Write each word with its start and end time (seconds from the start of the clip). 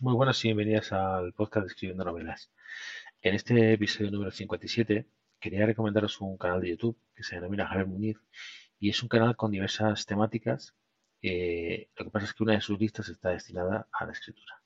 Muy 0.00 0.14
buenas 0.14 0.44
y 0.44 0.48
bienvenidas 0.48 0.92
al 0.92 1.32
podcast 1.32 1.64
de 1.66 1.72
Escribiendo 1.72 2.04
Novelas. 2.04 2.52
En 3.20 3.34
este 3.34 3.72
episodio 3.72 4.12
número 4.12 4.30
57 4.30 5.08
quería 5.40 5.66
recomendaros 5.66 6.20
un 6.20 6.38
canal 6.38 6.60
de 6.60 6.68
YouTube 6.68 6.96
que 7.16 7.24
se 7.24 7.34
denomina 7.34 7.66
Javier 7.66 7.88
Muñiz 7.88 8.16
y 8.78 8.90
es 8.90 9.02
un 9.02 9.08
canal 9.08 9.34
con 9.34 9.50
diversas 9.50 10.06
temáticas. 10.06 10.76
Eh, 11.20 11.88
lo 11.96 12.04
que 12.04 12.10
pasa 12.12 12.26
es 12.26 12.34
que 12.34 12.44
una 12.44 12.52
de 12.52 12.60
sus 12.60 12.78
listas 12.78 13.08
está 13.08 13.30
destinada 13.30 13.88
a 13.90 14.06
la 14.06 14.12
escritura. 14.12 14.62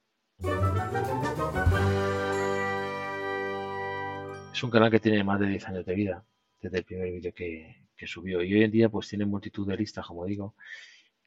Es 4.53 4.63
un 4.63 4.71
canal 4.71 4.91
que 4.91 5.01
tiene 5.01 5.25
más 5.25 5.41
de 5.41 5.47
10 5.47 5.69
años 5.69 5.87
de 5.87 5.95
vida 5.95 6.27
desde 6.61 6.77
el 6.77 6.85
primer 6.85 7.11
vídeo 7.11 7.33
que, 7.33 7.87
que 7.97 8.07
subió 8.07 8.43
y 8.43 8.53
hoy 8.53 8.65
en 8.65 8.71
día 8.71 8.91
pues 8.91 9.09
tiene 9.09 9.25
multitud 9.25 9.67
de 9.67 9.79
listas, 9.79 10.07
como 10.07 10.27
digo, 10.27 10.57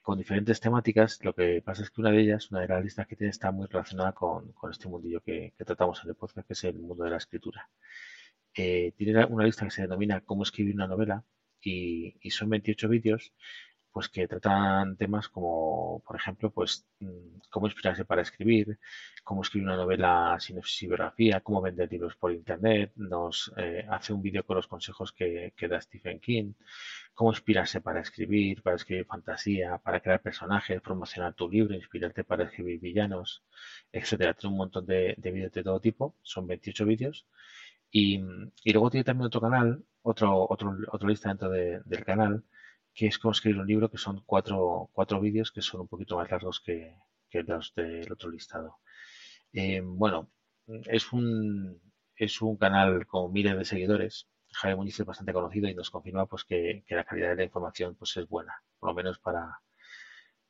con 0.06 0.20
diferentes 0.20 0.60
temáticas. 0.60 1.20
Lo 1.24 1.34
que 1.34 1.64
pasa 1.66 1.82
es 1.82 1.90
que 1.90 2.00
una 2.00 2.12
de 2.12 2.22
ellas, 2.22 2.52
una 2.52 2.62
de 2.62 2.68
las 2.68 2.84
listas 2.84 3.08
que 3.08 3.16
tiene, 3.16 3.32
está 3.32 3.52
muy 3.52 3.66
relacionada 3.66 4.12
con, 4.14 4.52
con 4.52 4.70
este 4.70 4.88
mundillo 4.88 5.20
que, 5.22 5.54
que, 5.58 5.66
tratamos 5.66 6.04
en 6.04 6.12
el 6.12 6.16
podcast, 6.16 6.48
que 6.48 6.54
es 6.54 6.64
el 6.64 6.76
mundo 6.76 7.04
de 7.06 7.10
la 7.10 7.18
escritura. 7.18 7.68
Eh, 8.54 8.94
tiene 8.96 9.26
una 9.26 9.46
lista 9.46 9.66
que 9.66 9.72
se 9.72 9.82
denomina 9.82 10.22
Cómo 10.22 10.44
escribir 10.44 10.76
una 10.76 10.86
novela 10.88 11.26
y, 11.60 12.18
y 12.22 12.30
son 12.30 12.50
28 12.50 12.88
vídeos 12.88 13.34
pues 13.96 14.10
que 14.10 14.28
tratan 14.28 14.98
temas 14.98 15.30
como, 15.30 16.02
por 16.06 16.18
ejemplo, 16.18 16.52
pues 16.52 16.86
mm, 17.00 17.40
cómo 17.50 17.68
inspirarse 17.68 18.04
para 18.04 18.24
escribir, 18.24 18.78
cómo 19.24 19.42
escribir 19.42 19.70
una 19.70 19.78
novela 19.78 20.36
sin 20.38 20.60
biografía, 20.82 21.40
cómo 21.40 21.62
vender 21.62 21.90
libros 21.90 22.18
por 22.18 22.34
internet, 22.34 22.92
nos 22.98 23.54
eh, 23.56 23.86
hace 23.90 24.12
un 24.12 24.22
vídeo 24.22 24.46
con 24.46 24.58
los 24.58 24.68
consejos 24.68 25.14
que, 25.14 25.54
que, 25.56 25.70
da 25.70 25.80
Stephen 25.80 26.20
King, 26.20 26.56
cómo 27.14 27.32
inspirarse 27.32 27.80
para 27.80 28.02
escribir, 28.02 28.62
para 28.64 28.76
escribir 28.76 29.06
fantasía, 29.06 29.78
para 29.78 30.02
crear 30.02 30.22
personajes, 30.22 30.82
promocionar 30.82 31.34
tu 31.34 31.50
libro, 31.50 31.74
inspirarte 31.74 32.26
para 32.26 32.44
escribir 32.44 32.82
villanos, 32.82 33.44
etcétera. 33.94 34.34
Tiene 34.34 34.52
un 34.52 34.58
montón 34.58 34.86
de, 34.86 35.16
de 35.18 35.32
vídeos 35.32 35.54
de 35.54 35.64
todo 35.64 35.80
tipo, 35.80 36.16
son 36.22 36.48
28 36.48 36.86
vídeos. 36.86 37.26
Y, 37.92 38.20
y, 38.66 38.74
luego 38.74 38.90
tiene 38.90 39.06
también 39.06 39.28
otro 39.28 39.40
canal, 39.40 39.86
otro, 40.02 40.48
otro, 40.50 40.76
otro 40.92 41.08
lista 41.08 41.30
dentro 41.30 41.50
de, 41.50 41.80
del 41.86 42.04
canal, 42.04 42.44
que 42.96 43.08
es 43.08 43.20
como 43.20 43.34
escribir 43.34 43.60
un 43.60 43.68
libro, 43.68 43.92
que 43.92 43.98
son 43.98 44.24
cuatro, 44.26 44.90
cuatro 44.94 45.20
vídeos 45.20 45.52
que 45.52 45.62
son 45.62 45.82
un 45.82 45.88
poquito 45.88 46.18
más 46.18 46.32
largos 46.32 46.62
que, 46.62 46.96
que 47.30 47.44
los 47.44 47.74
del 47.76 48.12
otro 48.12 48.32
listado. 48.32 48.80
Eh, 49.54 49.82
bueno, 49.84 50.32
es 50.86 51.12
un, 51.14 51.82
es 52.16 52.42
un 52.42 52.58
canal 52.58 53.06
con 53.06 53.32
miles 53.34 53.58
de 53.58 53.66
seguidores. 53.66 54.28
Javier 54.52 54.78
Muñiz 54.78 55.00
es 55.00 55.06
bastante 55.06 55.34
conocido 55.34 55.68
y 55.68 55.76
nos 55.76 55.92
confirma 55.92 56.26
pues 56.26 56.46
que, 56.46 56.84
que, 56.88 56.96
la 56.96 57.04
calidad 57.04 57.30
de 57.32 57.36
la 57.38 57.44
información 57.44 57.96
pues 57.96 58.16
es 58.18 58.28
buena, 58.30 58.54
por 58.80 58.90
lo 58.90 58.96
menos 58.96 59.20
para, 59.20 59.60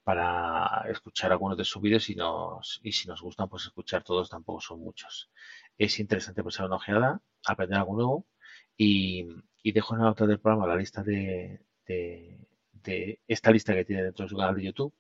para 0.03 0.85
escuchar 0.89 1.31
algunos 1.31 1.57
de 1.57 1.66
sus 1.66 1.81
vídeos 1.81 2.09
y, 2.11 2.16
nos, 2.16 2.79
y 2.84 2.91
si 2.91 3.07
nos 3.07 3.22
gustan 3.22 3.50
pues 3.50 3.66
escuchar 3.66 4.03
todos 4.03 4.29
tampoco 4.29 4.61
son 4.61 4.81
muchos. 4.81 5.31
Es 5.78 6.00
interesante 6.00 6.44
pues 6.44 6.59
una 6.59 6.75
ojeada, 6.75 7.22
aprender 7.47 7.79
algo 7.79 7.95
nuevo 7.95 8.28
y, 8.78 9.28
y 9.63 9.72
dejo 9.72 9.95
en 9.95 10.01
la 10.01 10.07
nota 10.07 10.28
del 10.28 10.39
programa 10.39 10.67
la 10.67 10.75
lista 10.78 11.01
de, 11.03 11.66
de, 11.88 12.34
de, 12.85 13.22
esta 13.28 13.51
lista 13.51 13.73
que 13.73 13.85
tiene 13.85 14.03
dentro 14.03 14.25
de 14.25 14.29
su 14.29 14.38
canal 14.38 14.56
de 14.56 14.63
YouTube 14.63 14.94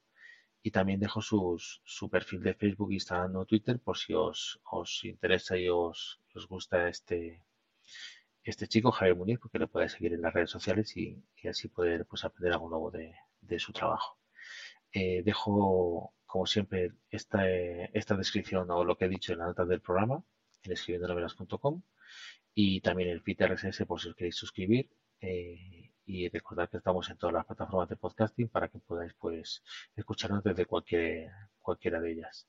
y 0.61 0.71
también 0.71 0.99
dejo 0.99 1.21
sus, 1.21 1.81
su 1.85 2.09
perfil 2.09 2.41
de 2.41 2.55
Facebook, 2.55 2.91
Instagram 2.91 3.35
o 3.35 3.45
Twitter 3.45 3.79
por 3.79 3.97
si 3.97 4.13
os, 4.13 4.59
os 4.71 5.03
interesa 5.03 5.57
y 5.57 5.69
os, 5.69 6.19
os, 6.33 6.47
gusta 6.47 6.89
este, 6.89 7.43
este 8.43 8.67
chico, 8.67 8.91
Javier 8.91 9.15
Muñiz, 9.15 9.39
porque 9.39 9.59
lo 9.59 9.67
podéis 9.67 9.91
seguir 9.93 10.13
en 10.13 10.21
las 10.21 10.33
redes 10.33 10.49
sociales 10.49 10.95
y, 10.97 11.23
así 11.47 11.67
poder 11.67 12.05
pues, 12.07 12.25
aprender 12.25 12.53
algo 12.53 12.69
nuevo 12.69 12.91
de, 12.91 13.13
de 13.41 13.59
su 13.59 13.71
trabajo. 13.73 14.17
Eh, 14.91 15.21
dejo, 15.23 16.13
como 16.25 16.45
siempre, 16.45 16.93
esta, 17.09 17.47
esta 17.49 18.15
descripción 18.15 18.71
o 18.71 18.83
lo 18.83 18.97
que 18.97 19.05
he 19.05 19.09
dicho 19.09 19.33
en 19.33 19.39
la 19.39 19.47
nota 19.47 19.65
del 19.65 19.81
programa 19.81 20.23
en 20.63 20.71
escribiendonovelas.com 20.71 21.81
y 22.53 22.81
también 22.81 23.09
el 23.09 23.21
feed 23.21 23.41
RSS 23.41 23.85
por 23.85 24.01
si 24.01 24.09
os 24.09 24.15
queréis 24.15 24.35
suscribir. 24.35 24.89
Eh, 25.19 25.84
y 26.05 26.29
recordad 26.29 26.69
que 26.69 26.77
estamos 26.77 27.09
en 27.09 27.17
todas 27.17 27.33
las 27.33 27.45
plataformas 27.45 27.89
de 27.89 27.95
podcasting 27.97 28.49
para 28.49 28.67
que 28.69 28.79
podáis 28.79 29.13
pues 29.15 29.63
escucharnos 29.95 30.43
desde 30.43 30.65
cualquier, 30.65 31.31
cualquiera 31.61 31.99
de 31.99 32.13
ellas. 32.13 32.47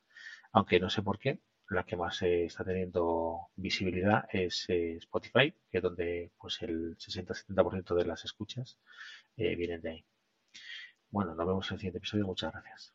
Aunque 0.53 0.81
no 0.81 0.91
sé 0.91 1.03
por 1.03 1.19
qué, 1.19 1.41
la 1.71 1.85
que 1.85 1.97
más 1.97 2.23
está 2.23 2.65
teniendo 2.65 3.49
visibilidad 3.57 4.27
es 4.31 4.67
eh, 4.69 4.97
Spotify, 4.97 5.53
que 5.71 5.79
es 5.79 5.83
donde 5.83 6.33
pues 6.39 6.63
el 6.63 6.97
60-70% 6.97 7.95
de 7.95 8.05
las 8.05 8.25
escuchas 8.25 8.79
eh, 9.37 9.57
vienen 9.57 9.83
de 9.83 9.91
ahí. 9.91 10.05
Bueno, 11.11 11.35
nos 11.35 11.47
vemos 11.47 11.69
en 11.71 11.75
el 11.75 11.81
siguiente 11.81 11.99
episodio. 11.99 12.27
Muchas 12.27 12.53
gracias. 12.53 12.95